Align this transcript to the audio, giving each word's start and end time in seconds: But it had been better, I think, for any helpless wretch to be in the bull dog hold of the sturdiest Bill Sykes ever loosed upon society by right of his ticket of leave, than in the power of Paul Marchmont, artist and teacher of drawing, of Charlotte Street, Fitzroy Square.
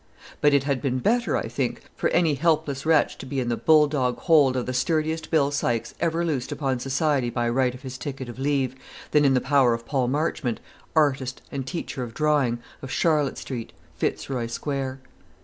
But 0.41 0.55
it 0.55 0.63
had 0.63 0.81
been 0.81 0.97
better, 0.97 1.37
I 1.37 1.47
think, 1.47 1.83
for 1.95 2.09
any 2.09 2.33
helpless 2.33 2.87
wretch 2.87 3.19
to 3.19 3.25
be 3.27 3.39
in 3.39 3.49
the 3.49 3.55
bull 3.55 3.85
dog 3.85 4.17
hold 4.17 4.57
of 4.57 4.65
the 4.65 4.73
sturdiest 4.73 5.29
Bill 5.29 5.51
Sykes 5.51 5.93
ever 5.99 6.25
loosed 6.25 6.51
upon 6.51 6.79
society 6.79 7.29
by 7.29 7.47
right 7.47 7.75
of 7.75 7.83
his 7.83 7.99
ticket 7.99 8.27
of 8.27 8.39
leave, 8.39 8.73
than 9.11 9.25
in 9.25 9.35
the 9.35 9.39
power 9.39 9.75
of 9.75 9.85
Paul 9.85 10.07
Marchmont, 10.07 10.59
artist 10.95 11.43
and 11.51 11.67
teacher 11.67 12.01
of 12.01 12.15
drawing, 12.15 12.57
of 12.81 12.89
Charlotte 12.89 13.37
Street, 13.37 13.73
Fitzroy 13.95 14.47
Square. 14.47 15.01